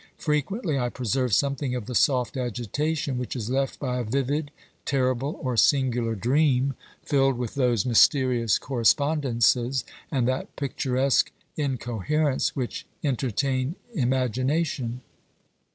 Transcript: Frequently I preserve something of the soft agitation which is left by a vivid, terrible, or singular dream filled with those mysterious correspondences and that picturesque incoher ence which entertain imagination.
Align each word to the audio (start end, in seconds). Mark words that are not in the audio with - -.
Frequently 0.17 0.79
I 0.79 0.89
preserve 0.89 1.31
something 1.31 1.75
of 1.75 1.85
the 1.85 1.93
soft 1.93 2.35
agitation 2.35 3.19
which 3.19 3.35
is 3.35 3.51
left 3.51 3.77
by 3.79 3.99
a 3.99 4.03
vivid, 4.03 4.49
terrible, 4.83 5.39
or 5.43 5.55
singular 5.55 6.15
dream 6.15 6.73
filled 7.03 7.37
with 7.37 7.53
those 7.53 7.85
mysterious 7.85 8.57
correspondences 8.57 9.85
and 10.11 10.27
that 10.27 10.55
picturesque 10.55 11.31
incoher 11.55 12.33
ence 12.33 12.55
which 12.55 12.87
entertain 13.03 13.75
imagination. 13.93 15.01